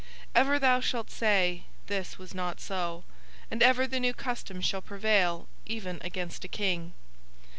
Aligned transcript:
Ever 0.33 0.57
thou 0.57 0.79
shalt 0.79 1.11
say 1.11 1.65
'This 1.85 2.17
was 2.17 2.33
not 2.33 2.59
so,' 2.59 3.03
and 3.51 3.61
ever 3.61 3.85
the 3.85 3.99
new 3.99 4.15
custom 4.15 4.59
shall 4.59 4.81
prevail 4.81 5.47
even 5.67 5.99
against 6.01 6.43
a 6.43 6.47
King. 6.47 6.93